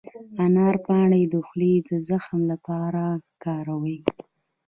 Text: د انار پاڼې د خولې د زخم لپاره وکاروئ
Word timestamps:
د 0.35 0.37
انار 0.47 0.75
پاڼې 0.85 1.21
د 1.33 1.35
خولې 1.47 1.73
د 1.89 1.91
زخم 2.09 2.39
لپاره 2.51 3.01
وکاروئ 3.23 3.99